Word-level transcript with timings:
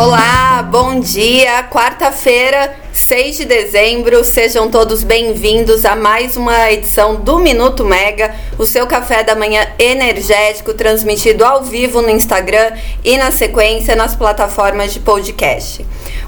Olá, 0.00 0.62
bom 0.62 1.00
dia. 1.00 1.64
Quarta-feira, 1.64 2.72
6 2.92 3.38
de 3.38 3.44
dezembro. 3.44 4.22
Sejam 4.22 4.70
todos 4.70 5.02
bem-vindos 5.02 5.84
a 5.84 5.96
mais 5.96 6.36
uma 6.36 6.70
edição 6.70 7.16
do 7.16 7.40
Minuto 7.40 7.84
Mega, 7.84 8.32
o 8.56 8.64
seu 8.64 8.86
café 8.86 9.24
da 9.24 9.34
manhã 9.34 9.66
energético 9.76 10.72
transmitido 10.72 11.44
ao 11.44 11.64
vivo 11.64 12.00
no 12.00 12.10
Instagram 12.10 12.74
e 13.04 13.16
na 13.16 13.32
sequência 13.32 13.96
nas 13.96 14.14
plataformas 14.14 14.92
de 14.92 15.00
podcast. 15.00 15.84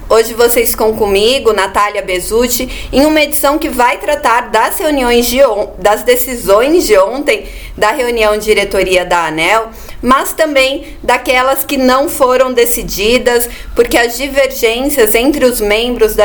Hoje 0.09 0.35
vocês 0.35 0.73
ficam 0.73 0.93
comigo, 0.97 1.53
Natália 1.53 2.03
Bezutti, 2.03 2.89
em 2.93 3.07
uma 3.07 3.21
edição 3.21 3.57
que 3.57 3.69
vai 3.69 3.99
tratar 3.99 4.51
das 4.51 4.81
reuniões 4.81 5.27
de 5.27 5.39
das 5.79 6.03
decisões 6.03 6.89
de 6.89 6.99
ontem 6.99 7.47
da 7.77 7.93
reunião 7.93 8.37
diretoria 8.37 9.05
da 9.05 9.27
ANEL, 9.27 9.71
mas 10.03 10.33
também 10.33 10.97
daquelas 11.03 11.65
que 11.65 11.77
não 11.77 12.09
foram 12.09 12.53
decididas, 12.53 13.49
porque 13.75 13.97
as 13.97 14.17
divergências 14.17 15.15
entre 15.15 15.45
os 15.45 15.61
membros 15.61 16.15
da, 16.15 16.25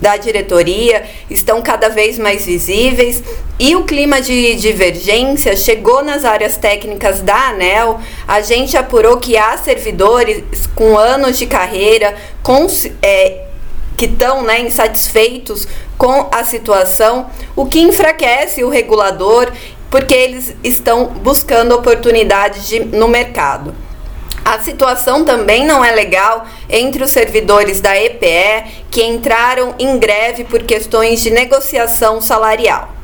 da 0.00 0.16
diretoria 0.16 1.04
estão 1.28 1.60
cada 1.60 1.88
vez 1.88 2.18
mais 2.18 2.46
visíveis 2.46 3.22
e 3.58 3.76
o 3.76 3.84
clima 3.84 4.20
de 4.20 4.54
divergência 4.56 5.54
chegou 5.56 6.02
nas 6.02 6.24
áreas 6.24 6.56
técnicas 6.56 7.20
da 7.20 7.50
ANEL. 7.50 8.00
A 8.26 8.40
gente 8.40 8.76
apurou 8.76 9.18
que 9.18 9.36
há 9.36 9.56
servidores 9.58 10.42
com 10.74 10.98
anos 10.98 11.38
de 11.38 11.46
carreira, 11.46 12.14
com, 12.42 12.66
é, 13.02 13.44
que 13.96 14.06
estão 14.06 14.42
né, 14.42 14.60
insatisfeitos 14.60 15.68
com 15.96 16.28
a 16.32 16.42
situação, 16.42 17.30
o 17.54 17.66
que 17.66 17.80
enfraquece 17.80 18.64
o 18.64 18.68
regulador, 18.68 19.52
porque 19.92 20.14
eles 20.14 20.56
estão 20.64 21.04
buscando 21.04 21.74
oportunidades 21.74 22.66
de, 22.66 22.80
no 22.80 23.06
mercado. 23.06 23.74
A 24.42 24.58
situação 24.58 25.22
também 25.22 25.66
não 25.66 25.84
é 25.84 25.92
legal 25.92 26.46
entre 26.68 27.04
os 27.04 27.10
servidores 27.10 27.80
da 27.80 27.94
EPE 27.94 28.86
que 28.90 29.04
entraram 29.04 29.74
em 29.78 29.98
greve 29.98 30.44
por 30.44 30.62
questões 30.62 31.20
de 31.20 31.30
negociação 31.30 32.22
salarial. 32.22 33.01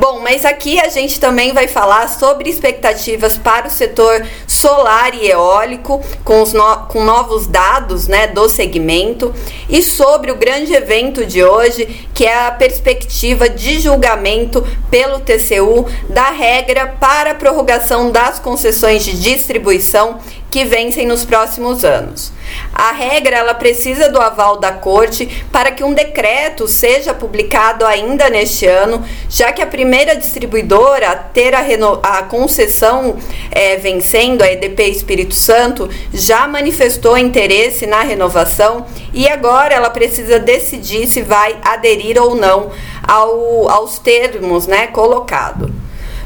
Bom, 0.00 0.18
mas 0.20 0.46
aqui 0.46 0.80
a 0.80 0.88
gente 0.88 1.20
também 1.20 1.52
vai 1.52 1.68
falar 1.68 2.08
sobre 2.08 2.48
expectativas 2.48 3.36
para 3.36 3.66
o 3.66 3.70
setor 3.70 4.26
solar 4.46 5.14
e 5.14 5.30
eólico, 5.30 6.02
com, 6.24 6.40
os 6.40 6.54
no, 6.54 6.86
com 6.86 7.04
novos 7.04 7.46
dados 7.46 8.08
né, 8.08 8.26
do 8.26 8.48
segmento, 8.48 9.34
e 9.68 9.82
sobre 9.82 10.32
o 10.32 10.36
grande 10.36 10.72
evento 10.72 11.26
de 11.26 11.44
hoje, 11.44 12.08
que 12.14 12.24
é 12.24 12.46
a 12.46 12.50
perspectiva 12.50 13.46
de 13.46 13.78
julgamento 13.78 14.66
pelo 14.90 15.20
TCU 15.20 15.84
da 16.08 16.30
regra 16.30 16.96
para 16.98 17.32
a 17.32 17.34
prorrogação 17.34 18.10
das 18.10 18.38
concessões 18.38 19.04
de 19.04 19.20
distribuição 19.20 20.18
que 20.50 20.64
vencem 20.64 21.06
nos 21.06 21.24
próximos 21.24 21.84
anos. 21.84 22.32
A 22.74 22.90
regra 22.92 23.36
ela 23.36 23.54
precisa 23.54 24.08
do 24.08 24.20
aval 24.20 24.58
da 24.58 24.72
corte 24.72 25.44
para 25.52 25.70
que 25.70 25.84
um 25.84 25.94
decreto 25.94 26.66
seja 26.66 27.14
publicado 27.14 27.86
ainda 27.86 28.28
neste 28.28 28.66
ano, 28.66 29.04
já 29.28 29.52
que 29.52 29.62
a 29.62 29.66
primeira 29.66 30.16
distribuidora 30.16 31.10
a 31.10 31.16
ter 31.16 31.54
a, 31.54 31.62
a 32.02 32.22
concessão 32.24 33.16
é, 33.52 33.76
vencendo, 33.76 34.42
a 34.42 34.50
EDP 34.50 34.82
Espírito 34.88 35.34
Santo, 35.34 35.88
já 36.12 36.48
manifestou 36.48 37.16
interesse 37.16 37.86
na 37.86 38.02
renovação 38.02 38.86
e 39.12 39.28
agora 39.28 39.74
ela 39.74 39.90
precisa 39.90 40.38
decidir 40.38 41.06
se 41.06 41.22
vai 41.22 41.56
aderir 41.62 42.20
ou 42.20 42.34
não 42.34 42.70
ao, 43.06 43.68
aos 43.68 43.98
termos 43.98 44.66
né, 44.66 44.88
colocados. 44.88 45.70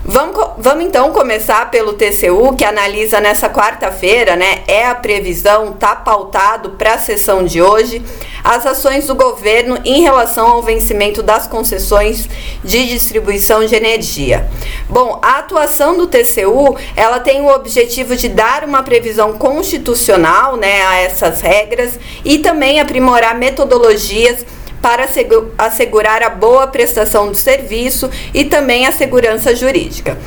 Vamos, 0.06 0.50
vamos 0.58 0.84
então 0.84 1.10
começar 1.12 1.70
pelo 1.70 1.94
TCU, 1.94 2.54
que 2.54 2.62
analisa 2.62 3.20
nessa 3.20 3.48
quarta-feira, 3.48 4.36
né? 4.36 4.62
É 4.68 4.86
a 4.86 4.94
previsão, 4.94 5.72
tá 5.72 5.96
pautado 5.96 6.72
para 6.72 6.92
a 6.92 6.98
sessão 6.98 7.42
de 7.42 7.62
hoje, 7.62 8.02
as 8.44 8.66
ações 8.66 9.06
do 9.06 9.14
governo 9.14 9.78
em 9.82 10.02
relação 10.02 10.46
ao 10.46 10.62
vencimento 10.62 11.22
das 11.22 11.46
concessões 11.46 12.28
de 12.62 12.86
distribuição 12.86 13.64
de 13.64 13.74
energia. 13.74 14.46
Bom, 14.90 15.18
a 15.22 15.38
atuação 15.38 15.96
do 15.96 16.06
TCU, 16.06 16.76
ela 16.94 17.18
tem 17.18 17.40
o 17.40 17.48
objetivo 17.48 18.14
de 18.14 18.28
dar 18.28 18.62
uma 18.64 18.82
previsão 18.82 19.32
constitucional, 19.32 20.58
né, 20.58 20.84
a 20.84 20.96
essas 20.98 21.40
regras 21.40 21.98
e 22.22 22.40
também 22.40 22.78
aprimorar 22.78 23.38
metodologias 23.38 24.44
para 24.84 25.08
assegurar 25.56 26.22
a 26.22 26.28
boa 26.28 26.66
prestação 26.66 27.28
do 27.28 27.34
serviço 27.34 28.10
e 28.34 28.44
também 28.44 28.86
a 28.86 28.92
segurança 28.92 29.56
jurídica. 29.56 30.18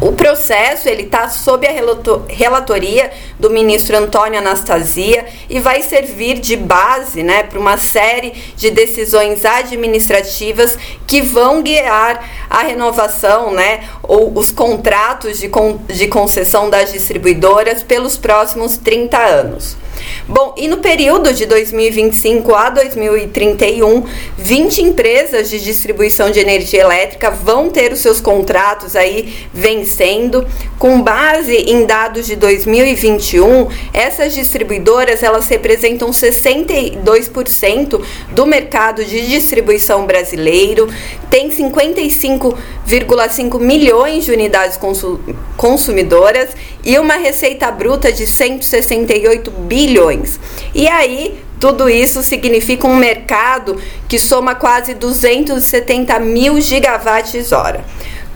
O 0.00 0.12
processo 0.12 0.88
ele 0.88 1.02
está 1.02 1.28
sob 1.28 1.66
a 1.66 1.70
relatoria 2.26 3.12
do 3.38 3.50
ministro 3.50 3.94
Antônio 3.94 4.38
Anastasia 4.38 5.26
e 5.46 5.60
vai 5.60 5.82
servir 5.82 6.38
de 6.40 6.56
base, 6.56 7.22
né, 7.22 7.42
para 7.42 7.58
uma 7.58 7.76
série 7.76 8.30
de 8.56 8.70
decisões 8.70 9.44
administrativas 9.44 10.78
que 11.06 11.20
vão 11.20 11.62
guiar 11.62 12.46
a 12.48 12.62
renovação, 12.62 13.50
né, 13.52 13.86
ou 14.02 14.32
os 14.34 14.50
contratos 14.50 15.38
de, 15.38 15.50
con 15.50 15.76
de 15.86 16.06
concessão 16.06 16.70
das 16.70 16.90
distribuidoras 16.90 17.82
pelos 17.82 18.16
próximos 18.16 18.78
30 18.78 19.18
anos. 19.18 19.81
Bom, 20.28 20.54
e 20.56 20.68
no 20.68 20.76
período 20.78 21.32
de 21.32 21.46
2025 21.46 22.54
a 22.54 22.70
2031, 22.70 24.04
20 24.36 24.82
empresas 24.82 25.50
de 25.50 25.60
distribuição 25.60 26.30
de 26.30 26.38
energia 26.40 26.82
elétrica 26.82 27.30
vão 27.30 27.70
ter 27.70 27.92
os 27.92 28.00
seus 28.00 28.20
contratos 28.20 28.96
aí 28.96 29.46
vencendo. 29.52 30.46
Com 30.78 31.02
base 31.02 31.54
em 31.54 31.84
dados 31.86 32.26
de 32.26 32.34
2021, 32.36 33.68
essas 33.92 34.32
distribuidoras 34.34 35.22
elas 35.22 35.48
representam 35.48 36.10
62% 36.10 38.00
do 38.30 38.46
mercado 38.46 39.04
de 39.04 39.26
distribuição 39.26 40.06
brasileiro, 40.06 40.88
tem 41.30 41.50
55,5 41.50 43.60
milhões 43.60 44.24
de 44.24 44.32
unidades 44.32 44.78
consumidoras 45.56 46.50
e 46.84 46.98
uma 46.98 47.14
receita 47.14 47.70
bruta 47.70 48.12
de 48.12 48.26
168 48.26 49.50
bilhões. 49.50 49.91
E 50.74 50.88
aí, 50.88 51.42
tudo 51.60 51.88
isso 51.88 52.22
significa 52.22 52.86
um 52.86 52.96
mercado 52.96 53.80
que 54.08 54.18
soma 54.18 54.54
quase 54.54 54.94
270 54.94 56.18
mil 56.18 56.60
gigawatts 56.60 57.52
hora. 57.52 57.84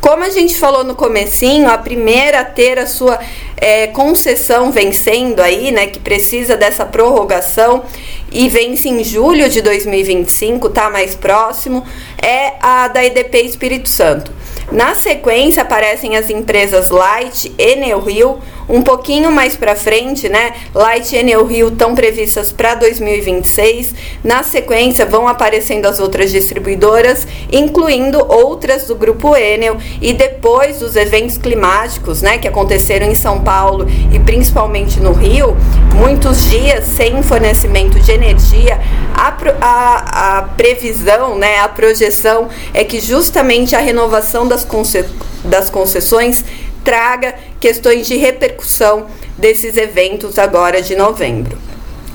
Como 0.00 0.22
a 0.22 0.28
gente 0.28 0.56
falou 0.56 0.84
no 0.84 0.94
comecinho, 0.94 1.68
a 1.68 1.76
primeira 1.76 2.40
a 2.40 2.44
ter 2.44 2.78
a 2.78 2.86
sua 2.86 3.18
é, 3.56 3.88
concessão 3.88 4.70
vencendo 4.70 5.40
aí, 5.40 5.72
né, 5.72 5.88
que 5.88 5.98
precisa 5.98 6.56
dessa 6.56 6.84
prorrogação 6.84 7.82
e 8.30 8.48
vence 8.48 8.88
em 8.88 9.02
julho 9.02 9.48
de 9.48 9.60
2025, 9.62 10.68
tá 10.68 10.90
mais 10.90 11.16
próximo, 11.16 11.84
é 12.22 12.52
a 12.60 12.86
da 12.86 13.04
EDP 13.04 13.40
Espírito 13.40 13.88
Santo. 13.88 14.30
Na 14.70 14.94
sequência 14.94 15.62
aparecem 15.62 16.16
as 16.16 16.28
empresas 16.28 16.90
Light, 16.90 17.52
Enel 17.58 18.00
Rio, 18.00 18.38
um 18.68 18.82
pouquinho 18.82 19.30
mais 19.30 19.56
para 19.56 19.76
frente, 19.76 20.28
né? 20.28 20.54
Light 20.74 21.14
Enel 21.14 21.44
Rio 21.46 21.68
estão 21.68 21.94
previstas 21.94 22.52
para 22.52 22.74
2026. 22.74 23.94
Na 24.24 24.42
sequência 24.42 25.06
vão 25.06 25.28
aparecendo 25.28 25.86
as 25.86 26.00
outras 26.00 26.30
distribuidoras, 26.30 27.26
incluindo 27.50 28.24
outras 28.28 28.86
do 28.86 28.94
grupo 28.94 29.36
Enel 29.36 29.76
e 30.00 30.12
depois 30.12 30.80
dos 30.80 30.96
eventos 30.96 31.38
climáticos, 31.38 32.22
né, 32.22 32.38
que 32.38 32.48
aconteceram 32.48 33.06
em 33.06 33.14
São 33.14 33.40
Paulo 33.40 33.86
e 34.12 34.18
principalmente 34.18 34.98
no 35.00 35.12
Rio, 35.12 35.56
muitos 35.94 36.50
dias 36.50 36.84
sem 36.84 37.22
fornecimento 37.22 37.98
de 38.00 38.12
energia, 38.12 38.80
a, 39.14 39.36
a, 39.60 40.38
a 40.38 40.42
previsão, 40.42 41.36
né, 41.36 41.60
a 41.60 41.68
projeção 41.68 42.48
é 42.74 42.84
que 42.84 43.00
justamente 43.00 43.74
a 43.76 43.78
renovação 43.78 44.46
das, 44.46 44.64
conce, 44.64 45.04
das 45.44 45.70
concessões 45.70 46.44
traga 46.84 47.34
questões 47.66 48.06
de 48.06 48.16
repercussão 48.16 49.08
desses 49.36 49.76
eventos 49.76 50.38
agora 50.38 50.80
de 50.80 50.94
novembro. 50.94 51.58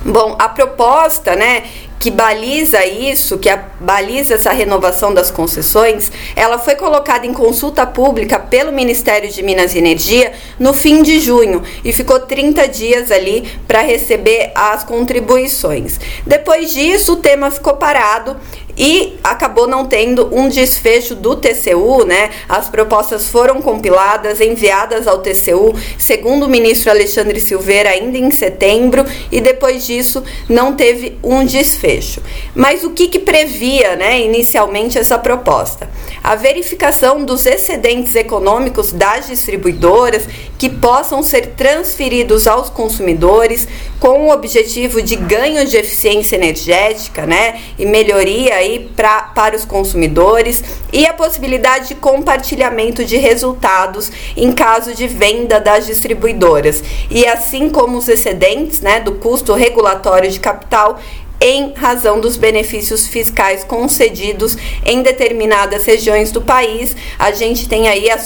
Bom, 0.02 0.34
a 0.38 0.48
proposta, 0.48 1.36
né, 1.36 1.64
que 2.00 2.10
baliza 2.10 2.86
isso, 2.86 3.36
que 3.36 3.50
a, 3.50 3.62
baliza 3.78 4.34
essa 4.34 4.50
renovação 4.50 5.12
das 5.12 5.30
concessões, 5.30 6.10
ela 6.34 6.58
foi 6.58 6.74
colocada 6.74 7.26
em 7.26 7.34
consulta 7.34 7.86
pública 7.86 8.38
pelo 8.38 8.72
Ministério 8.72 9.30
de 9.30 9.42
Minas 9.42 9.74
e 9.74 9.78
Energia 9.78 10.32
no 10.58 10.72
fim 10.72 11.02
de 11.02 11.20
junho 11.20 11.62
e 11.84 11.92
ficou 11.92 12.18
30 12.18 12.66
dias 12.68 13.10
ali 13.10 13.46
para 13.68 13.82
receber 13.82 14.52
as 14.54 14.82
contribuições. 14.84 16.00
Depois 16.26 16.72
disso, 16.72 17.12
o 17.12 17.16
tema 17.16 17.50
ficou 17.50 17.74
parado 17.74 18.38
e 18.82 19.16
acabou 19.22 19.68
não 19.68 19.86
tendo 19.86 20.28
um 20.34 20.48
desfecho 20.48 21.14
do 21.14 21.36
TCU, 21.36 22.04
né? 22.04 22.30
As 22.48 22.68
propostas 22.68 23.28
foram 23.28 23.62
compiladas, 23.62 24.40
enviadas 24.40 25.06
ao 25.06 25.20
TCU, 25.20 25.72
segundo 25.96 26.46
o 26.46 26.48
ministro 26.48 26.90
Alexandre 26.90 27.38
Silveira, 27.38 27.90
ainda 27.90 28.18
em 28.18 28.28
setembro, 28.32 29.06
e 29.30 29.40
depois 29.40 29.86
disso 29.86 30.24
não 30.48 30.74
teve 30.74 31.16
um 31.22 31.44
desfecho. 31.44 32.20
Mas 32.56 32.82
o 32.82 32.90
que, 32.90 33.06
que 33.06 33.20
previa 33.20 33.94
né, 33.94 34.20
inicialmente 34.20 34.98
essa 34.98 35.16
proposta? 35.16 35.88
A 36.20 36.34
verificação 36.34 37.24
dos 37.24 37.46
excedentes 37.46 38.16
econômicos 38.16 38.90
das 38.90 39.28
distribuidoras 39.28 40.24
que 40.58 40.68
possam 40.68 41.22
ser 41.22 41.54
transferidos 41.56 42.48
aos 42.48 42.68
consumidores 42.68 43.68
com 44.00 44.26
o 44.26 44.32
objetivo 44.32 45.00
de 45.00 45.14
ganho 45.14 45.64
de 45.64 45.76
eficiência 45.76 46.34
energética 46.34 47.24
né, 47.24 47.60
e 47.78 47.86
melhoria 47.86 48.56
aí 48.56 48.71
pra, 48.80 49.22
para 49.34 49.56
os 49.56 49.64
consumidores 49.64 50.62
e 50.92 51.06
a 51.06 51.12
possibilidade 51.12 51.88
de 51.88 51.94
compartilhamento 51.94 53.04
de 53.04 53.16
resultados 53.16 54.10
em 54.36 54.52
caso 54.52 54.94
de 54.94 55.06
venda 55.06 55.60
das 55.60 55.86
distribuidoras. 55.86 56.82
E 57.10 57.26
assim 57.26 57.68
como 57.68 57.98
os 57.98 58.08
excedentes 58.08 58.80
né, 58.80 59.00
do 59.00 59.12
custo 59.12 59.52
regulatório 59.52 60.30
de 60.30 60.40
capital 60.40 60.98
em 61.42 61.72
razão 61.74 62.20
dos 62.20 62.36
benefícios 62.36 63.08
fiscais 63.08 63.64
concedidos 63.64 64.56
em 64.86 65.02
determinadas 65.02 65.84
regiões 65.84 66.30
do 66.30 66.40
país. 66.40 66.94
A 67.18 67.32
gente 67.32 67.68
tem 67.68 67.88
aí 67.88 68.08
a, 68.08 68.18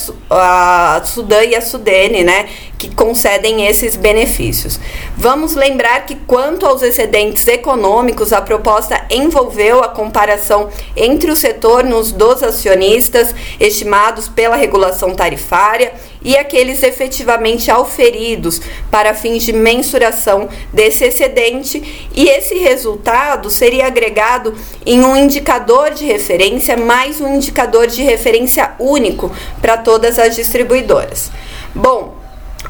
a 0.98 1.02
Sudã 1.02 1.42
e 1.42 1.56
a 1.56 1.62
Sudene, 1.62 2.22
né, 2.22 2.46
que 2.76 2.94
concedem 2.94 3.66
esses 3.66 3.96
benefícios. 3.96 4.78
Vamos 5.16 5.54
lembrar 5.54 6.04
que, 6.04 6.14
quanto 6.14 6.66
aos 6.66 6.82
excedentes 6.82 7.48
econômicos, 7.48 8.34
a 8.34 8.42
proposta 8.42 8.95
envolveu 9.10 9.82
a 9.82 9.88
comparação 9.88 10.68
entre 10.96 11.30
os 11.30 11.42
retornos 11.42 12.12
dos 12.12 12.42
acionistas 12.42 13.34
estimados 13.60 14.28
pela 14.28 14.56
regulação 14.56 15.14
tarifária 15.14 15.92
e 16.22 16.36
aqueles 16.36 16.82
efetivamente 16.82 17.70
auferidos 17.70 18.60
para 18.90 19.14
fins 19.14 19.44
de 19.44 19.52
mensuração 19.52 20.48
desse 20.72 21.04
excedente, 21.04 22.08
e 22.12 22.28
esse 22.28 22.56
resultado 22.56 23.48
seria 23.48 23.86
agregado 23.86 24.52
em 24.84 25.04
um 25.04 25.16
indicador 25.16 25.90
de 25.90 26.04
referência 26.04 26.76
mais 26.76 27.20
um 27.20 27.36
indicador 27.36 27.86
de 27.86 28.02
referência 28.02 28.74
único 28.78 29.30
para 29.60 29.76
todas 29.76 30.18
as 30.18 30.34
distribuidoras. 30.34 31.30
Bom, 31.74 32.15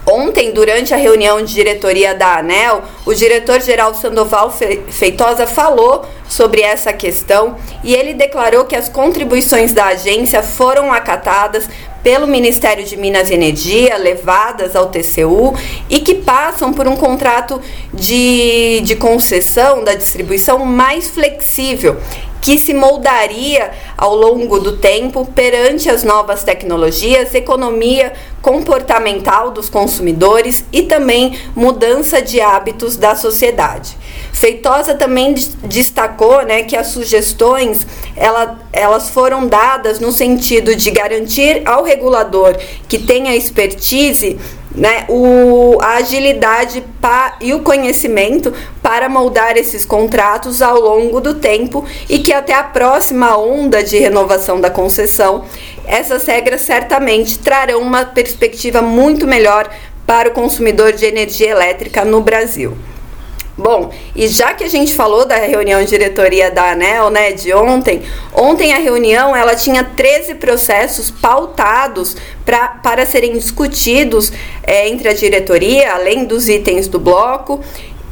Ontem, 0.08 0.52
durante 0.52 0.94
a 0.94 0.96
reunião 0.96 1.42
de 1.42 1.52
diretoria 1.52 2.14
da 2.14 2.38
ANEL, 2.38 2.84
o 3.04 3.12
diretor-geral 3.12 3.92
Sandoval 3.92 4.52
Feitosa 4.52 5.48
falou 5.48 6.04
sobre 6.28 6.60
essa 6.60 6.92
questão 6.92 7.56
e 7.82 7.92
ele 7.92 8.14
declarou 8.14 8.66
que 8.66 8.76
as 8.76 8.88
contribuições 8.88 9.72
da 9.72 9.86
agência 9.86 10.44
foram 10.44 10.92
acatadas 10.92 11.68
pelo 12.04 12.28
Ministério 12.28 12.84
de 12.84 12.96
Minas 12.96 13.30
e 13.30 13.34
Energia, 13.34 13.96
levadas 13.96 14.76
ao 14.76 14.90
TCU 14.90 15.56
e 15.90 15.98
que 15.98 16.14
passam 16.14 16.72
por 16.72 16.86
um 16.86 16.96
contrato 16.96 17.60
de, 17.92 18.80
de 18.84 18.94
concessão 18.94 19.82
da 19.82 19.92
distribuição 19.92 20.60
mais 20.60 21.08
flexível 21.08 21.96
que 22.46 22.56
se 22.56 22.72
moldaria 22.72 23.72
ao 23.98 24.14
longo 24.14 24.60
do 24.60 24.76
tempo 24.76 25.26
perante 25.34 25.90
as 25.90 26.04
novas 26.04 26.44
tecnologias, 26.44 27.34
economia 27.34 28.12
comportamental 28.40 29.50
dos 29.50 29.68
consumidores 29.68 30.64
e 30.72 30.82
também 30.82 31.36
mudança 31.56 32.22
de 32.22 32.40
hábitos 32.40 32.96
da 32.96 33.16
sociedade. 33.16 33.98
Feitosa 34.32 34.94
também 34.94 35.34
destacou 35.64 36.44
né, 36.44 36.62
que 36.62 36.76
as 36.76 36.86
sugestões 36.86 37.84
ela, 38.14 38.56
elas 38.72 39.10
foram 39.10 39.48
dadas 39.48 39.98
no 39.98 40.12
sentido 40.12 40.76
de 40.76 40.92
garantir 40.92 41.62
ao 41.66 41.82
regulador 41.82 42.56
que 42.88 43.00
tenha 43.00 43.34
expertise 43.34 44.38
né, 44.76 45.06
o, 45.08 45.78
a 45.80 45.94
agilidade 45.94 46.84
pa, 47.00 47.36
e 47.40 47.54
o 47.54 47.60
conhecimento 47.60 48.52
para 48.82 49.08
moldar 49.08 49.56
esses 49.56 49.84
contratos 49.84 50.60
ao 50.60 50.78
longo 50.78 51.20
do 51.20 51.34
tempo 51.34 51.84
e 52.08 52.18
que 52.18 52.32
até 52.32 52.52
a 52.52 52.62
próxima 52.62 53.36
onda 53.38 53.82
de 53.82 53.98
renovação 53.98 54.60
da 54.60 54.68
concessão, 54.68 55.44
essas 55.86 56.26
regras 56.26 56.60
certamente 56.60 57.38
trarão 57.38 57.80
uma 57.80 58.04
perspectiva 58.04 58.82
muito 58.82 59.26
melhor 59.26 59.70
para 60.06 60.28
o 60.28 60.32
consumidor 60.32 60.92
de 60.92 61.06
energia 61.06 61.50
elétrica 61.50 62.04
no 62.04 62.20
Brasil. 62.20 62.76
Bom, 63.58 63.90
e 64.14 64.28
já 64.28 64.52
que 64.52 64.64
a 64.64 64.68
gente 64.68 64.94
falou 64.94 65.24
da 65.24 65.36
reunião 65.36 65.80
de 65.80 65.88
diretoria 65.88 66.50
da 66.50 66.72
ANEL, 66.72 67.08
né, 67.08 67.32
de 67.32 67.54
ontem, 67.54 68.02
ontem 68.34 68.74
a 68.74 68.78
reunião 68.78 69.34
ela 69.34 69.54
tinha 69.54 69.82
13 69.82 70.34
processos 70.34 71.10
pautados 71.10 72.16
pra, 72.44 72.68
para 72.68 73.06
serem 73.06 73.32
discutidos 73.32 74.30
é, 74.62 74.86
entre 74.88 75.08
a 75.08 75.14
diretoria, 75.14 75.94
além 75.94 76.26
dos 76.26 76.50
itens 76.50 76.86
do 76.86 76.98
bloco, 76.98 77.64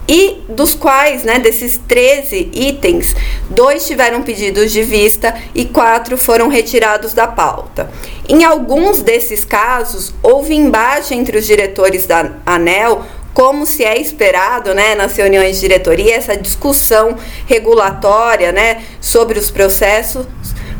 e 0.08 0.42
dos 0.48 0.74
quais, 0.74 1.24
né, 1.24 1.38
desses 1.38 1.80
13 1.88 2.50
itens, 2.52 3.14
dois 3.48 3.86
tiveram 3.86 4.22
pedidos 4.22 4.70
de 4.70 4.82
vista 4.82 5.34
e 5.54 5.64
quatro 5.64 6.16
foram 6.18 6.48
retirados 6.48 7.14
da 7.14 7.26
pauta. 7.26 7.90
Em 8.28 8.44
alguns 8.44 9.00
desses 9.02 9.44
casos, 9.44 10.14
houve 10.22 10.54
embate 10.54 11.14
entre 11.14 11.38
os 11.38 11.46
diretores 11.46 12.06
da 12.06 12.32
ANEL 12.44 13.04
como 13.34 13.66
se 13.66 13.84
é 13.84 14.00
esperado, 14.00 14.72
né, 14.72 14.94
nas 14.94 15.16
reuniões 15.16 15.56
de 15.56 15.62
diretoria, 15.62 16.14
essa 16.14 16.36
discussão 16.36 17.16
regulatória, 17.46 18.52
né, 18.52 18.82
sobre 19.00 19.38
os 19.38 19.50
processos, 19.50 20.24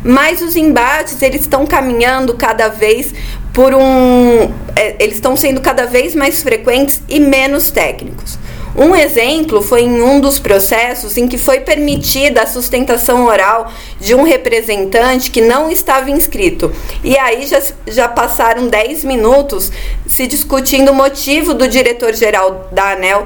mas 0.01 0.41
os 0.41 0.55
embates 0.55 1.21
eles 1.21 1.41
estão 1.41 1.67
caminhando 1.67 2.35
cada 2.35 2.69
vez 2.69 3.13
por 3.53 3.73
um, 3.73 4.51
é, 4.75 4.95
eles 4.99 5.15
estão 5.15 5.35
sendo 5.35 5.59
cada 5.59 5.85
vez 5.85 6.15
mais 6.15 6.41
frequentes 6.41 7.01
e 7.09 7.19
menos 7.19 7.71
técnicos. 7.71 8.39
Um 8.77 8.93
exemplo 8.93 9.61
foi 9.61 9.83
em 9.83 10.01
um 10.01 10.19
dos 10.19 10.37
processos 10.37 11.15
em 11.15 11.27
que 11.27 11.37
foi 11.37 11.61
permitida 11.61 12.41
a 12.41 12.47
sustentação 12.47 13.25
oral 13.25 13.71
de 13.99 14.13
um 14.13 14.23
representante 14.23 15.31
que 15.31 15.39
não 15.39 15.71
estava 15.71 16.11
inscrito. 16.11 16.73
E 17.01 17.17
aí 17.17 17.45
já, 17.47 17.61
já 17.87 18.07
passaram 18.07 18.67
10 18.67 19.05
minutos 19.05 19.71
se 20.05 20.27
discutindo 20.27 20.91
o 20.91 20.95
motivo 20.95 21.53
do 21.53 21.67
diretor-geral 21.67 22.67
da 22.71 22.91
ANEL 22.91 23.25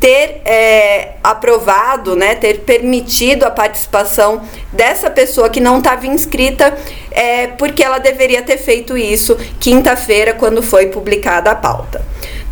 ter 0.00 0.42
é, 0.44 1.14
aprovado, 1.22 2.14
né, 2.14 2.34
ter 2.34 2.60
permitido 2.60 3.44
a 3.44 3.50
participação 3.50 4.42
dessa 4.72 5.10
pessoa 5.10 5.48
que 5.48 5.60
não 5.60 5.78
estava 5.78 6.06
inscrita, 6.06 6.76
é, 7.10 7.48
porque 7.48 7.82
ela 7.82 7.98
deveria 7.98 8.42
ter 8.42 8.58
feito 8.58 8.96
isso 8.96 9.36
quinta-feira, 9.58 10.34
quando 10.34 10.62
foi 10.62 10.86
publicada 10.86 11.50
a 11.50 11.54
pauta. 11.54 12.04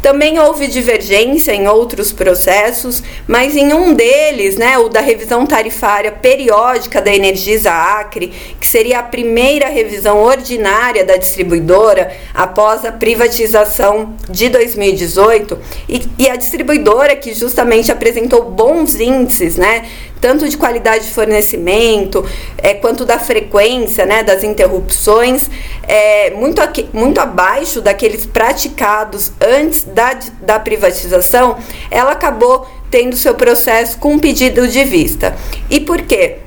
Também 0.06 0.38
houve 0.38 0.68
divergência 0.68 1.50
em 1.50 1.66
outros 1.66 2.12
processos, 2.12 3.02
mas 3.26 3.56
em 3.56 3.72
um 3.72 3.92
deles, 3.92 4.56
né, 4.56 4.78
o 4.78 4.88
da 4.88 5.00
revisão 5.00 5.44
tarifária 5.44 6.12
periódica 6.12 7.02
da 7.02 7.12
Energisa 7.12 7.72
Acre, 7.72 8.32
que 8.60 8.68
seria 8.68 9.00
a 9.00 9.02
primeira 9.02 9.68
revisão 9.68 10.22
ordinária 10.22 11.04
da 11.04 11.16
distribuidora 11.16 12.12
após 12.32 12.84
a 12.84 12.92
privatização 12.92 14.14
de 14.30 14.48
2018, 14.48 15.58
e, 15.88 16.02
e 16.20 16.30
a 16.30 16.36
distribuidora 16.36 17.16
que 17.16 17.34
justamente 17.34 17.90
apresentou 17.90 18.44
bons 18.44 19.00
índices, 19.00 19.56
né, 19.56 19.86
tanto 20.20 20.48
de 20.48 20.56
qualidade 20.56 21.06
de 21.06 21.10
fornecimento, 21.10 22.24
é, 22.58 22.74
quanto 22.74 23.04
da 23.04 23.18
frequência 23.18 24.06
né, 24.06 24.22
das 24.22 24.42
interrupções, 24.42 25.50
é, 25.82 26.30
muito, 26.30 26.60
aqui, 26.60 26.88
muito 26.92 27.20
abaixo 27.20 27.80
daqueles 27.80 28.24
praticados 28.26 29.32
antes 29.40 29.84
da, 29.96 30.18
da 30.42 30.60
privatização, 30.60 31.56
ela 31.90 32.12
acabou 32.12 32.68
tendo 32.90 33.16
seu 33.16 33.34
processo 33.34 33.96
com 33.98 34.18
pedido 34.18 34.68
de 34.68 34.84
vista. 34.84 35.34
E 35.70 35.80
por 35.80 36.02
quê? 36.02 36.40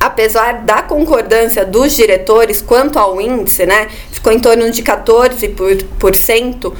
apesar 0.00 0.62
da 0.62 0.80
concordância 0.80 1.64
dos 1.64 1.96
diretores 1.96 2.62
quanto 2.62 3.00
ao 3.00 3.20
índice, 3.20 3.66
né, 3.66 3.88
ficou 4.12 4.32
em 4.32 4.38
torno 4.38 4.70
de 4.70 4.80
14%, 4.80 5.84
por, 5.98 6.14
cento, 6.14 6.72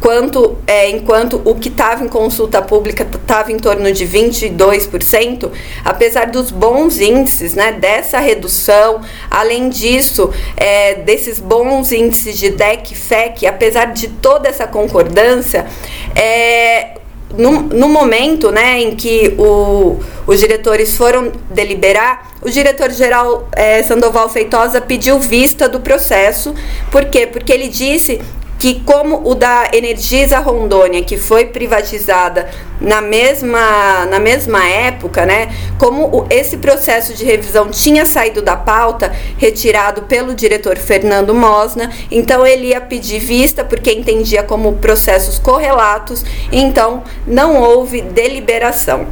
quanto, 0.00 0.56
é, 0.66 0.88
enquanto 0.88 1.40
o 1.44 1.54
que 1.54 1.68
estava 1.68 2.02
em 2.02 2.08
consulta 2.08 2.62
pública 2.62 3.02
estava 3.04 3.52
em 3.52 3.58
torno 3.58 3.92
de 3.92 4.06
22%, 4.06 5.50
apesar 5.84 6.26
dos 6.26 6.50
bons 6.50 6.98
índices 6.98 7.54
né, 7.54 7.72
dessa 7.72 8.18
redução, 8.18 9.02
além 9.30 9.68
disso, 9.68 10.32
é, 10.56 10.94
desses 10.94 11.38
bons 11.38 11.92
índices 11.92 12.38
de 12.38 12.50
DEC 12.50 12.92
e 12.92 12.94
FEC, 12.94 13.46
apesar 13.46 13.92
de 13.92 14.08
toda 14.08 14.48
essa 14.48 14.66
concordância, 14.66 15.66
é, 16.14 16.94
no, 17.36 17.62
no, 17.62 17.88
momento 17.88 18.50
né, 18.50 18.80
em 18.80 18.96
que 18.96 19.34
o, 19.38 20.00
os 20.26 20.40
diretores 20.40 20.96
foram 20.96 21.30
deliberar, 21.50 22.32
o 22.42 22.50
diretor-geral 22.50 23.48
é, 23.52 23.82
Sandoval 23.82 24.28
Feitosa 24.28 24.80
pediu 24.80 25.20
vista 25.20 25.68
do 25.68 25.78
processo. 25.78 26.54
Por 26.90 27.04
quê? 27.04 27.26
Porque 27.26 27.52
ele 27.52 27.68
disse 27.68 28.20
que 28.60 28.74
como 28.80 29.26
o 29.26 29.34
da 29.34 29.70
Energisa 29.72 30.38
Rondônia, 30.38 31.02
que 31.02 31.16
foi 31.16 31.46
privatizada 31.46 32.46
na 32.78 33.00
mesma, 33.00 34.04
na 34.04 34.20
mesma 34.20 34.68
época, 34.68 35.24
né, 35.24 35.48
como 35.78 36.04
o, 36.04 36.26
esse 36.28 36.58
processo 36.58 37.14
de 37.14 37.24
revisão 37.24 37.70
tinha 37.70 38.04
saído 38.04 38.42
da 38.42 38.56
pauta, 38.56 39.10
retirado 39.38 40.02
pelo 40.02 40.34
diretor 40.34 40.76
Fernando 40.76 41.34
Mosna, 41.34 41.90
então 42.10 42.46
ele 42.46 42.66
ia 42.66 42.82
pedir 42.82 43.18
vista 43.18 43.64
porque 43.64 43.92
entendia 43.92 44.42
como 44.42 44.74
processos 44.74 45.38
correlatos, 45.38 46.22
então 46.52 47.02
não 47.26 47.62
houve 47.62 48.02
deliberação. 48.02 49.06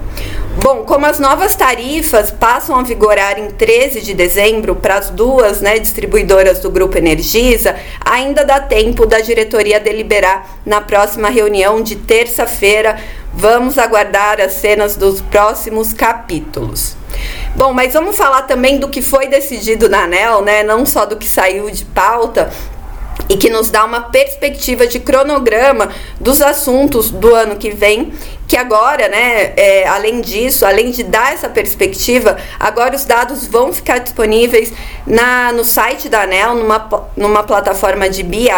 Bom, 0.60 0.82
como 0.82 1.06
as 1.06 1.20
novas 1.20 1.54
tarifas 1.54 2.32
passam 2.32 2.76
a 2.76 2.82
vigorar 2.82 3.38
em 3.38 3.48
13 3.48 4.00
de 4.00 4.12
dezembro 4.12 4.74
para 4.74 4.96
as 4.96 5.08
duas 5.08 5.60
né, 5.60 5.78
distribuidoras 5.78 6.58
do 6.58 6.68
Grupo 6.68 6.98
Energisa, 6.98 7.76
ainda 8.04 8.44
dá 8.44 8.58
tempo 8.58 9.06
da 9.06 9.20
diretoria 9.20 9.78
deliberar 9.78 10.58
na 10.66 10.80
próxima 10.80 11.28
reunião 11.30 11.80
de 11.80 11.94
terça-feira. 11.94 12.98
Vamos 13.32 13.78
aguardar 13.78 14.40
as 14.40 14.54
cenas 14.54 14.96
dos 14.96 15.20
próximos 15.20 15.92
capítulos. 15.92 16.96
Bom, 17.54 17.72
mas 17.72 17.92
vamos 17.92 18.16
falar 18.16 18.42
também 18.42 18.80
do 18.80 18.88
que 18.88 19.00
foi 19.00 19.28
decidido 19.28 19.88
na 19.88 20.04
ANEL, 20.04 20.42
né? 20.42 20.64
Não 20.64 20.84
só 20.84 21.06
do 21.06 21.16
que 21.16 21.28
saiu 21.28 21.70
de 21.70 21.84
pauta, 21.84 22.50
e 23.28 23.36
que 23.36 23.50
nos 23.50 23.70
dá 23.70 23.84
uma 23.84 24.02
perspectiva 24.02 24.86
de 24.86 25.00
cronograma 25.00 25.90
dos 26.20 26.40
assuntos 26.40 27.10
do 27.10 27.34
ano 27.34 27.56
que 27.56 27.70
vem, 27.70 28.12
que 28.46 28.56
agora, 28.56 29.08
né, 29.08 29.52
é, 29.56 29.86
além 29.86 30.20
disso, 30.20 30.64
além 30.64 30.90
de 30.90 31.02
dar 31.02 31.34
essa 31.34 31.48
perspectiva, 31.48 32.38
agora 32.58 32.96
os 32.96 33.04
dados 33.04 33.46
vão 33.46 33.72
ficar 33.72 33.98
disponíveis 33.98 34.72
na, 35.06 35.52
no 35.52 35.64
site 35.64 36.08
da 36.08 36.22
ANEL, 36.22 36.54
numa, 36.54 37.08
numa 37.16 37.42
plataforma 37.42 38.08
de 38.08 38.22
BI, 38.22 38.48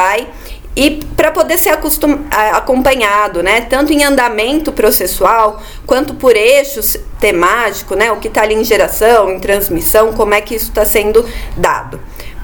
e 0.76 1.04
para 1.16 1.32
poder 1.32 1.58
ser 1.58 1.70
acostum, 1.70 2.20
acompanhado, 2.30 3.42
né, 3.42 3.62
tanto 3.62 3.92
em 3.92 4.04
andamento 4.04 4.72
processual 4.72 5.60
quanto 5.84 6.14
por 6.14 6.36
eixos 6.36 6.96
temático, 7.18 7.96
né, 7.96 8.12
o 8.12 8.16
que 8.16 8.28
está 8.28 8.42
ali 8.42 8.54
em 8.54 8.64
geração, 8.64 9.30
em 9.30 9.40
transmissão, 9.40 10.12
como 10.12 10.32
é 10.32 10.40
que 10.40 10.54
isso 10.54 10.68
está 10.68 10.84
sendo 10.84 11.28
dado. 11.56 12.00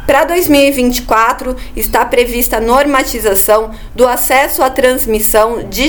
Para 0.07 0.23
2024, 0.25 1.57
está 1.75 2.05
prevista 2.05 2.59
a 2.59 2.61
normatização 2.61 3.73
do 3.93 4.07
acesso 4.07 4.63
à 4.63 4.71
transmissão 4.71 5.65
de, 5.69 5.89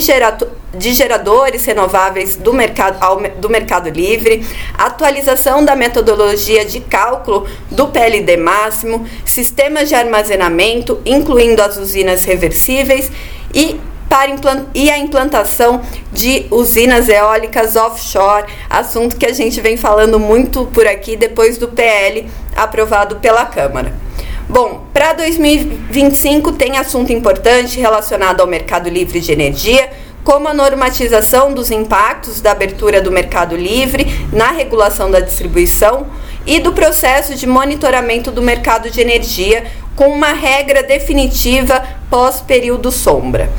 de 0.74 0.94
geradores 0.94 1.64
renováveis 1.66 2.36
do 2.36 2.52
mercado, 2.52 2.98
ao, 3.00 3.22
do 3.22 3.48
mercado 3.48 3.90
livre, 3.90 4.44
atualização 4.76 5.64
da 5.64 5.76
metodologia 5.76 6.66
de 6.66 6.80
cálculo 6.80 7.48
do 7.70 7.90
PLD 7.90 8.38
máximo, 8.38 9.06
sistemas 9.24 9.88
de 9.88 9.94
armazenamento, 9.94 11.00
incluindo 11.06 11.62
as 11.62 11.78
usinas 11.78 12.24
reversíveis 12.24 13.12
e 13.54 13.80
para 14.10 14.32
e 14.74 14.90
a 14.90 14.98
implantação 14.98 15.82
de 16.14 16.48
usinas 16.50 17.10
eólicas 17.10 17.76
offshore, 17.76 18.46
assunto 18.70 19.18
que 19.18 19.26
a 19.26 19.34
gente 19.34 19.60
vem 19.60 19.78
falando 19.78 20.18
muito 20.18 20.66
por 20.68 20.88
aqui 20.88 21.16
depois 21.18 21.58
do 21.58 21.68
PL 21.68 22.26
aprovado 22.56 23.18
pela 23.18 23.46
Câmara. 23.46 24.07
Bom, 24.50 24.86
para 24.94 25.12
2025 25.12 26.54
tem 26.54 26.78
assunto 26.78 27.12
importante 27.12 27.82
relacionado 27.82 28.40
ao 28.40 28.48
mercado 28.48 28.88
livre 28.88 29.20
de 29.20 29.30
energia, 29.34 29.90
como 30.24 30.48
a 30.48 30.54
normatização 30.54 31.54
dos 31.54 31.70
impactos 31.70 32.40
da 32.40 32.52
abertura 32.52 33.02
do 33.02 33.12
mercado 33.12 33.58
livre 33.58 34.08
na 34.32 34.52
regulação 34.52 35.12
da 35.12 35.20
distribuição 35.20 36.08
e 36.46 36.60
do 36.60 36.72
processo 36.72 37.36
de 37.36 37.46
monitoramento 37.46 38.32
do 38.32 38.42
mercado 38.42 38.90
de 38.90 39.02
energia, 39.02 39.66
com 39.98 40.08
uma 40.08 40.32
regra 40.32 40.82
definitiva 40.82 41.84
pós-período 42.10 42.90
sombra. 42.90 43.50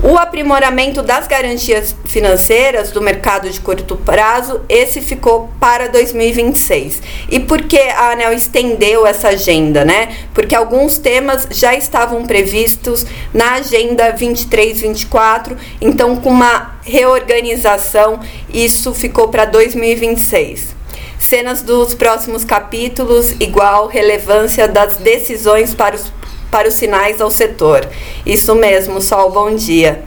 O 0.00 0.16
aprimoramento 0.16 1.02
das 1.02 1.26
garantias 1.26 1.94
financeiras 2.04 2.92
do 2.92 3.02
mercado 3.02 3.50
de 3.50 3.60
curto 3.60 3.96
prazo, 3.96 4.60
esse 4.68 5.00
ficou 5.00 5.50
para 5.58 5.88
2026. 5.88 7.02
E 7.28 7.40
por 7.40 7.62
que 7.62 7.80
a 7.80 8.12
ANEL 8.12 8.32
estendeu 8.32 9.04
essa 9.04 9.30
agenda, 9.30 9.84
né? 9.84 10.16
Porque 10.32 10.54
alguns 10.54 10.98
temas 10.98 11.48
já 11.50 11.74
estavam 11.74 12.24
previstos 12.24 13.04
na 13.34 13.54
agenda 13.54 14.14
23-24, 14.14 15.56
então 15.80 16.14
com 16.14 16.30
uma 16.30 16.78
reorganização, 16.84 18.20
isso 18.48 18.94
ficou 18.94 19.28
para 19.28 19.46
2026 19.46 20.78
cenas 21.18 21.62
dos 21.62 21.94
próximos 21.94 22.44
capítulos, 22.44 23.32
igual 23.40 23.88
relevância 23.88 24.68
das 24.68 24.96
decisões 24.96 25.74
para 25.74 25.96
os 25.96 26.10
para 26.50 26.68
os 26.68 26.74
sinais 26.74 27.20
ao 27.20 27.30
setor. 27.30 27.88
Isso 28.24 28.54
mesmo, 28.54 29.00
Sol, 29.00 29.30
bom 29.30 29.54
dia. 29.54 30.02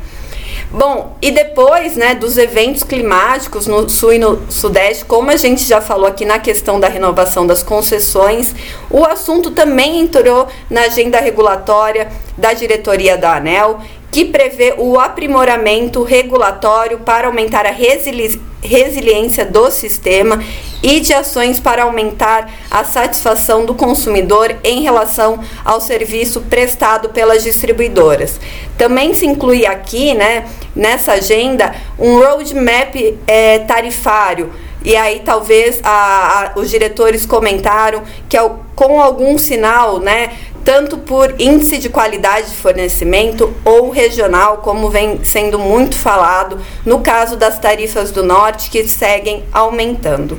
Bom, 0.73 1.17
e 1.21 1.31
depois 1.31 1.97
né, 1.97 2.15
dos 2.15 2.37
eventos 2.37 2.81
climáticos 2.81 3.67
no 3.67 3.89
sul 3.89 4.13
e 4.13 4.17
no 4.17 4.49
sudeste, 4.49 5.03
como 5.03 5.29
a 5.29 5.35
gente 5.35 5.65
já 5.65 5.81
falou 5.81 6.07
aqui 6.07 6.23
na 6.23 6.39
questão 6.39 6.79
da 6.79 6.87
renovação 6.87 7.45
das 7.45 7.61
concessões, 7.61 8.55
o 8.89 9.03
assunto 9.03 9.51
também 9.51 9.99
entrou 9.99 10.47
na 10.69 10.83
agenda 10.83 11.19
regulatória 11.19 12.07
da 12.37 12.53
diretoria 12.53 13.17
da 13.17 13.35
ANEL, 13.35 13.81
que 14.11 14.25
prevê 14.25 14.75
o 14.77 14.99
aprimoramento 14.99 16.03
regulatório 16.03 16.99
para 16.99 17.27
aumentar 17.27 17.65
a 17.65 17.71
resili 17.71 18.41
resiliência 18.63 19.43
do 19.43 19.71
sistema 19.71 20.39
e 20.83 20.99
de 20.99 21.13
ações 21.13 21.59
para 21.59 21.81
aumentar 21.81 22.47
a 22.69 22.83
satisfação 22.83 23.65
do 23.65 23.73
consumidor 23.73 24.55
em 24.63 24.83
relação 24.83 25.39
ao 25.65 25.81
serviço 25.81 26.41
prestado 26.41 27.09
pelas 27.09 27.43
distribuidoras. 27.43 28.39
Também 28.77 29.15
se 29.15 29.25
inclui 29.25 29.65
aqui, 29.65 30.13
né, 30.13 30.47
nessa 30.75 31.13
agenda, 31.13 31.73
um 31.97 32.19
roadmap 32.19 32.95
é, 33.25 33.59
tarifário. 33.59 34.51
E 34.83 34.95
aí 34.95 35.21
talvez 35.23 35.79
a, 35.83 36.51
a, 36.55 36.59
os 36.59 36.69
diretores 36.69 37.25
comentaram 37.25 38.03
que 38.27 38.37
com 38.75 38.99
algum 38.99 39.37
sinal, 39.37 39.99
né, 39.99 40.31
tanto 40.63 40.97
por 40.97 41.35
índice 41.39 41.77
de 41.77 41.89
qualidade 41.89 42.49
de 42.49 42.55
fornecimento 42.55 43.53
ou 43.63 43.89
regional, 43.89 44.57
como 44.57 44.89
vem 44.89 45.23
sendo 45.23 45.59
muito 45.59 45.95
falado 45.95 46.59
no 46.85 47.01
caso 47.01 47.35
das 47.35 47.59
tarifas 47.59 48.11
do 48.11 48.23
norte 48.23 48.69
que 48.69 48.87
seguem 48.87 49.43
aumentando. 49.51 50.37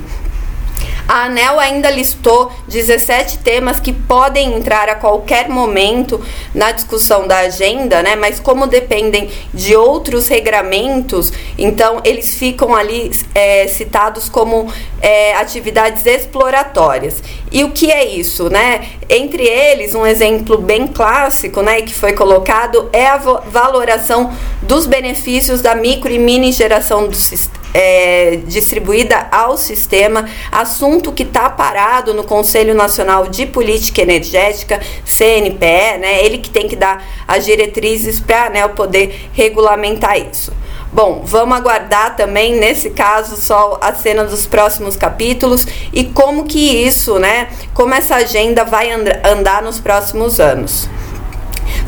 A 1.07 1.25
ANEL 1.25 1.59
ainda 1.59 1.89
listou 1.89 2.49
17 2.67 3.39
temas 3.39 3.79
que 3.79 3.91
podem 3.91 4.55
entrar 4.55 4.87
a 4.87 4.95
qualquer 4.95 5.49
momento 5.49 6.23
na 6.55 6.71
discussão 6.71 7.27
da 7.27 7.39
agenda, 7.39 8.01
né? 8.01 8.15
Mas 8.15 8.39
como 8.39 8.67
dependem 8.67 9.29
de 9.53 9.75
outros 9.75 10.29
regramentos, 10.29 11.33
então 11.57 11.99
eles 12.05 12.35
ficam 12.35 12.73
ali 12.73 13.11
é, 13.35 13.67
citados 13.67 14.29
como 14.29 14.71
é, 15.01 15.35
atividades 15.35 16.05
exploratórias. 16.05 17.21
E 17.51 17.65
o 17.65 17.71
que 17.71 17.91
é 17.91 18.05
isso, 18.05 18.49
né? 18.49 18.87
Entre 19.09 19.43
eles, 19.43 19.93
um 19.93 20.05
exemplo 20.05 20.57
bem 20.57 20.87
clássico, 20.87 21.61
né, 21.61 21.81
que 21.81 21.93
foi 21.93 22.13
colocado 22.13 22.89
é 22.93 23.07
a 23.07 23.17
valoração 23.17 24.33
dos 24.61 24.85
benefícios 24.85 25.61
da 25.61 25.75
micro 25.75 26.09
e 26.09 26.17
mini 26.17 26.51
geração 26.51 27.07
do 27.07 27.15
sistema 27.15 27.62
é, 27.73 28.39
distribuída 28.45 29.27
ao 29.31 29.57
sistema, 29.57 30.29
assunto 30.51 31.11
que 31.11 31.23
está 31.23 31.49
parado 31.49 32.13
no 32.13 32.23
Conselho 32.23 32.75
Nacional 32.75 33.27
de 33.27 33.45
Política 33.45 34.01
Energética, 34.01 34.79
CNPE, 35.05 35.97
né? 35.99 36.23
Ele 36.23 36.37
que 36.37 36.49
tem 36.49 36.67
que 36.67 36.75
dar 36.75 37.03
as 37.27 37.45
diretrizes 37.45 38.19
para 38.19 38.49
né, 38.49 38.67
poder 38.67 39.29
regulamentar 39.33 40.17
isso. 40.19 40.53
Bom, 40.91 41.23
vamos 41.25 41.57
aguardar 41.57 42.15
também, 42.15 42.55
nesse 42.55 42.91
caso, 42.91 43.41
só 43.41 43.79
a 43.81 43.95
cena 43.95 44.25
dos 44.25 44.45
próximos 44.45 44.95
capítulos 44.95 45.65
e 45.91 46.03
como 46.03 46.45
que 46.45 46.85
isso, 46.85 47.17
né? 47.17 47.47
Como 47.73 47.95
essa 47.95 48.17
agenda 48.17 48.63
vai 48.63 48.91
andar 48.91 49.63
nos 49.63 49.79
próximos 49.79 50.39
anos. 50.39 50.87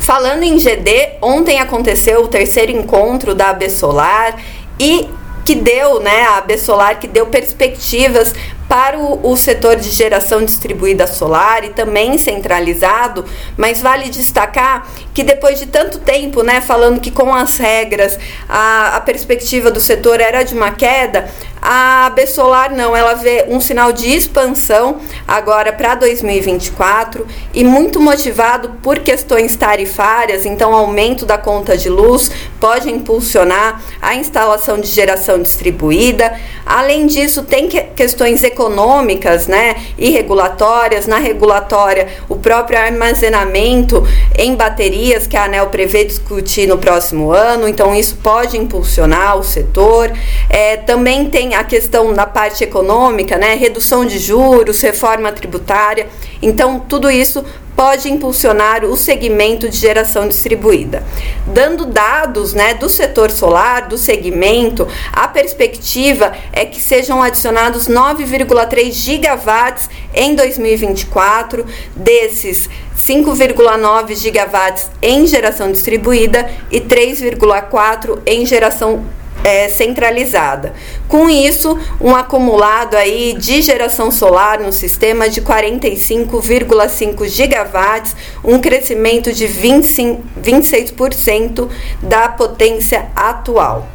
Falando 0.00 0.42
em 0.42 0.56
GD, 0.58 1.18
ontem 1.22 1.60
aconteceu 1.60 2.22
o 2.22 2.28
terceiro 2.28 2.72
encontro 2.72 3.32
da 3.32 3.50
AB 3.50 3.70
Solar 3.70 4.40
e 4.78 5.08
que 5.46 5.54
deu, 5.54 6.00
né, 6.00 6.22
a 6.22 6.38
AB 6.38 6.58
Solar, 6.58 6.98
que 6.98 7.06
deu 7.06 7.26
perspectivas 7.26 8.34
para 8.68 8.98
o, 8.98 9.30
o, 9.30 9.36
setor 9.36 9.76
de 9.76 9.88
geração 9.90 10.44
distribuída 10.44 11.06
solar 11.06 11.62
e 11.62 11.68
também 11.68 12.18
centralizado, 12.18 13.24
mas 13.56 13.80
vale 13.80 14.10
destacar 14.10 14.90
que 15.14 15.22
depois 15.22 15.60
de 15.60 15.66
tanto 15.66 16.00
tempo, 16.00 16.42
né, 16.42 16.60
falando 16.60 17.00
que 17.00 17.12
com 17.12 17.32
as 17.32 17.58
regras 17.58 18.18
a, 18.48 18.96
a 18.96 19.00
perspectiva 19.00 19.70
do 19.70 19.78
setor 19.78 20.20
era 20.20 20.42
de 20.42 20.52
uma 20.52 20.72
queda, 20.72 21.30
a 21.68 22.10
Bessolar 22.10 22.72
não, 22.72 22.94
ela 22.94 23.14
vê 23.14 23.46
um 23.48 23.58
sinal 23.58 23.90
de 23.90 24.08
expansão 24.08 24.98
agora 25.26 25.72
para 25.72 25.96
2024 25.96 27.26
e 27.52 27.64
muito 27.64 27.98
motivado 27.98 28.74
por 28.80 29.00
questões 29.00 29.56
tarifárias, 29.56 30.46
então 30.46 30.72
aumento 30.72 31.26
da 31.26 31.36
conta 31.36 31.76
de 31.76 31.88
luz 31.88 32.30
pode 32.60 32.88
impulsionar 32.88 33.82
a 34.00 34.14
instalação 34.14 34.78
de 34.78 34.86
geração 34.86 35.42
distribuída. 35.42 36.38
Além 36.64 37.08
disso, 37.08 37.42
tem 37.42 37.66
que, 37.66 37.82
questões 37.96 38.44
econômicas, 38.44 39.48
né, 39.48 39.74
e 39.98 40.10
regulatórias. 40.10 41.08
Na 41.08 41.18
regulatória, 41.18 42.06
o 42.28 42.36
próprio 42.36 42.78
armazenamento 42.78 44.06
em 44.38 44.54
baterias 44.54 45.26
que 45.26 45.36
a 45.36 45.46
ANEL 45.46 45.66
prevê 45.66 46.04
discutir 46.04 46.68
no 46.68 46.78
próximo 46.78 47.32
ano, 47.32 47.66
então 47.66 47.92
isso 47.92 48.18
pode 48.22 48.56
impulsionar 48.56 49.36
o 49.36 49.42
setor. 49.42 50.12
É, 50.48 50.76
também 50.76 51.28
tem 51.28 51.55
a 51.56 51.64
questão 51.64 52.12
na 52.12 52.26
parte 52.26 52.62
econômica, 52.62 53.38
né? 53.38 53.54
Redução 53.54 54.04
de 54.04 54.18
juros, 54.18 54.80
reforma 54.82 55.32
tributária. 55.32 56.06
Então, 56.42 56.80
tudo 56.80 57.10
isso 57.10 57.42
pode 57.74 58.10
impulsionar 58.10 58.84
o 58.84 58.96
segmento 58.96 59.68
de 59.68 59.76
geração 59.76 60.28
distribuída. 60.28 61.02
Dando 61.46 61.86
dados 61.86 62.52
né, 62.54 62.74
do 62.74 62.88
setor 62.88 63.30
solar, 63.30 63.88
do 63.88 63.96
segmento, 63.96 64.88
a 65.12 65.28
perspectiva 65.28 66.32
é 66.52 66.64
que 66.64 66.80
sejam 66.80 67.22
adicionados 67.22 67.86
9,3 67.88 68.92
gigawatts 68.92 69.90
em 70.14 70.34
2024, 70.34 71.66
desses 71.94 72.68
5,9 72.96 74.14
gigawatts 74.14 74.90
em 75.00 75.26
geração 75.26 75.70
distribuída 75.70 76.50
e 76.70 76.80
3,4 76.80 78.20
em 78.26 78.44
geração 78.44 79.04
é, 79.46 79.68
centralizada. 79.68 80.74
Com 81.06 81.30
isso, 81.30 81.78
um 82.00 82.16
acumulado 82.16 82.96
aí 82.96 83.32
de 83.38 83.62
geração 83.62 84.10
solar 84.10 84.58
no 84.58 84.72
sistema 84.72 85.28
de 85.28 85.40
45,5 85.40 87.28
gigawatts, 87.28 88.16
um 88.42 88.58
crescimento 88.58 89.32
de 89.32 89.46
25, 89.46 90.24
26% 90.42 91.68
da 92.02 92.28
potência 92.28 93.06
atual. 93.14 93.86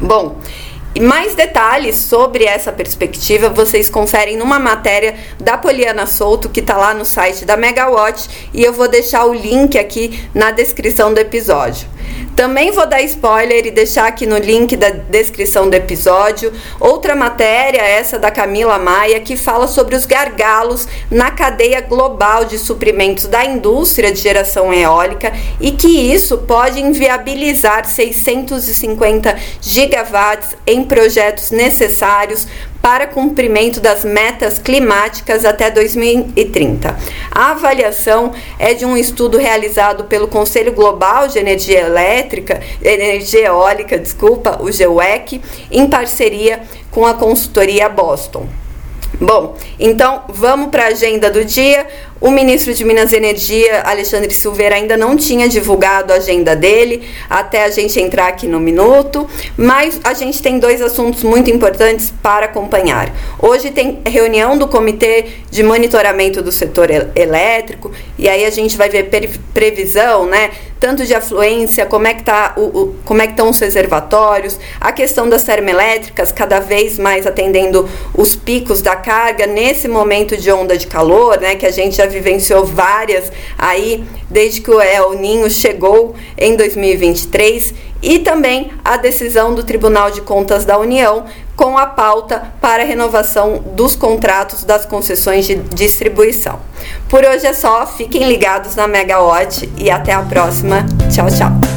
Bom, 0.00 0.36
e 0.94 1.00
mais 1.00 1.34
detalhes 1.34 1.96
sobre 1.96 2.44
essa 2.44 2.70
perspectiva 2.70 3.48
vocês 3.48 3.90
conferem 3.90 4.36
numa 4.36 4.60
matéria 4.60 5.16
da 5.40 5.58
Poliana 5.58 6.06
Souto 6.06 6.48
que 6.48 6.60
está 6.60 6.76
lá 6.76 6.94
no 6.94 7.04
site 7.04 7.44
da 7.44 7.56
Megawatt 7.56 8.48
e 8.54 8.62
eu 8.62 8.72
vou 8.72 8.86
deixar 8.86 9.26
o 9.26 9.34
link 9.34 9.76
aqui 9.76 10.28
na 10.32 10.52
descrição 10.52 11.12
do 11.12 11.18
episódio. 11.18 11.95
Também 12.36 12.70
vou 12.70 12.86
dar 12.86 13.00
spoiler 13.00 13.66
e 13.66 13.70
deixar 13.70 14.06
aqui 14.06 14.26
no 14.26 14.36
link 14.36 14.76
da 14.76 14.90
descrição 14.90 15.70
do 15.70 15.74
episódio 15.74 16.52
outra 16.78 17.16
matéria, 17.16 17.80
essa 17.80 18.18
da 18.18 18.30
Camila 18.30 18.78
Maia, 18.78 19.20
que 19.20 19.36
fala 19.36 19.66
sobre 19.66 19.96
os 19.96 20.04
gargalos 20.04 20.86
na 21.10 21.30
cadeia 21.30 21.80
global 21.80 22.44
de 22.44 22.58
suprimentos 22.58 23.26
da 23.26 23.42
indústria 23.42 24.12
de 24.12 24.20
geração 24.20 24.72
eólica 24.72 25.32
e 25.58 25.72
que 25.72 25.88
isso 25.88 26.36
pode 26.38 26.78
inviabilizar 26.78 27.86
650 27.86 29.34
gigawatts 29.62 30.56
em 30.66 30.84
projetos 30.84 31.50
necessários 31.50 32.46
para 32.86 33.08
cumprimento 33.08 33.80
das 33.80 34.04
metas 34.04 34.60
climáticas 34.60 35.44
até 35.44 35.72
2030. 35.72 36.96
A 37.32 37.50
avaliação 37.50 38.32
é 38.60 38.74
de 38.74 38.84
um 38.84 38.96
estudo 38.96 39.38
realizado 39.38 40.04
pelo 40.04 40.28
Conselho 40.28 40.72
Global 40.72 41.26
de 41.26 41.36
Energia 41.36 41.80
Elétrica, 41.80 42.62
Energia 42.80 43.46
Eólica, 43.46 43.98
desculpa, 43.98 44.62
o 44.62 44.70
GEWEC, 44.70 45.42
em 45.68 45.88
parceria 45.88 46.62
com 46.92 47.04
a 47.04 47.14
consultoria 47.14 47.88
Boston. 47.88 48.46
Bom, 49.20 49.56
então 49.80 50.22
vamos 50.28 50.68
para 50.68 50.84
a 50.84 50.88
agenda 50.88 51.28
do 51.28 51.44
dia. 51.44 51.88
O 52.18 52.30
ministro 52.30 52.72
de 52.72 52.82
Minas 52.82 53.12
e 53.12 53.16
Energia, 53.16 53.82
Alexandre 53.82 54.32
Silveira, 54.32 54.74
ainda 54.74 54.96
não 54.96 55.18
tinha 55.18 55.46
divulgado 55.46 56.14
a 56.14 56.16
agenda 56.16 56.56
dele 56.56 57.06
até 57.28 57.64
a 57.64 57.68
gente 57.68 58.00
entrar 58.00 58.28
aqui 58.28 58.46
no 58.46 58.58
minuto, 58.58 59.28
mas 59.54 60.00
a 60.02 60.14
gente 60.14 60.40
tem 60.40 60.58
dois 60.58 60.80
assuntos 60.80 61.22
muito 61.22 61.50
importantes 61.50 62.10
para 62.22 62.46
acompanhar. 62.46 63.12
Hoje 63.38 63.70
tem 63.70 64.00
reunião 64.06 64.56
do 64.56 64.66
Comitê 64.66 65.26
de 65.50 65.62
Monitoramento 65.62 66.40
do 66.40 66.50
Setor 66.50 66.88
Elétrico, 67.14 67.92
e 68.18 68.30
aí 68.30 68.46
a 68.46 68.50
gente 68.50 68.78
vai 68.78 68.88
ver 68.88 69.10
previsão, 69.52 70.24
né? 70.24 70.52
Tanto 70.80 71.04
de 71.06 71.14
afluência, 71.14 71.86
como 71.86 72.06
é 72.06 72.14
que 72.14 72.22
tá 72.22 72.54
o, 72.56 72.60
o 72.60 72.96
como 73.04 73.22
é 73.22 73.26
que 73.26 73.32
estão 73.32 73.48
os 73.48 73.58
reservatórios, 73.58 74.58
a 74.78 74.92
questão 74.92 75.28
das 75.28 75.42
termoelétricas 75.42 76.32
cada 76.32 76.60
vez 76.60 76.98
mais 76.98 77.26
atendendo 77.26 77.88
os 78.14 78.36
picos 78.36 78.82
da 78.82 78.94
carga 78.94 79.46
nesse 79.46 79.88
momento 79.88 80.36
de 80.36 80.50
onda 80.50 80.76
de 80.76 80.86
calor, 80.86 81.40
né? 81.40 81.56
Que 81.56 81.64
a 81.64 81.70
gente 81.70 82.00
vivenciou 82.06 82.64
várias 82.64 83.32
aí 83.58 84.04
desde 84.30 84.60
que 84.60 84.70
o 84.70 84.80
El 84.80 85.14
Ninho 85.14 85.50
chegou 85.50 86.14
em 86.36 86.56
2023 86.56 87.74
e 88.02 88.18
também 88.18 88.70
a 88.84 88.96
decisão 88.96 89.54
do 89.54 89.64
Tribunal 89.64 90.10
de 90.10 90.20
Contas 90.20 90.64
da 90.64 90.78
União 90.78 91.24
com 91.56 91.78
a 91.78 91.86
pauta 91.86 92.52
para 92.60 92.82
a 92.82 92.86
renovação 92.86 93.64
dos 93.74 93.96
contratos 93.96 94.62
das 94.62 94.84
concessões 94.84 95.46
de 95.46 95.56
distribuição. 95.56 96.60
Por 97.08 97.24
hoje 97.24 97.46
é 97.46 97.52
só, 97.52 97.86
fiquem 97.86 98.28
ligados 98.28 98.76
na 98.76 98.86
Megawatt 98.86 99.68
e 99.76 99.90
até 99.90 100.12
a 100.12 100.22
próxima. 100.22 100.84
Tchau, 101.10 101.26
tchau. 101.28 101.75